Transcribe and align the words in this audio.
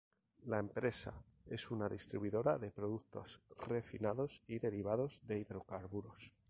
La 0.45 0.57
empresa 0.57 1.13
es 1.45 1.69
una 1.69 1.87
distribuidora 1.87 2.57
de 2.57 2.71
productos 2.71 3.39
refinados 3.67 4.41
y 4.47 4.57
derivados 4.57 5.21
de 5.27 5.37
hidrocarburos. 5.41 6.33